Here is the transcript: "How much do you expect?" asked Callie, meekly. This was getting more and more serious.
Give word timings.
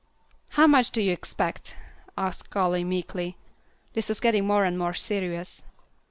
"How 0.57 0.65
much 0.65 0.89
do 0.89 0.99
you 0.99 1.11
expect?" 1.11 1.75
asked 2.17 2.49
Callie, 2.49 2.83
meekly. 2.83 3.37
This 3.93 4.09
was 4.09 4.19
getting 4.19 4.47
more 4.47 4.65
and 4.65 4.75
more 4.75 4.95
serious. 4.95 5.63